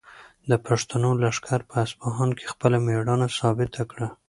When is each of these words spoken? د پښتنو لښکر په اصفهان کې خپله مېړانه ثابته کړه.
د 0.49 0.51
پښتنو 0.65 1.09
لښکر 1.21 1.61
په 1.69 1.75
اصفهان 1.85 2.29
کې 2.37 2.45
خپله 2.53 2.77
مېړانه 2.85 3.27
ثابته 3.39 3.81
کړه. 3.91 4.07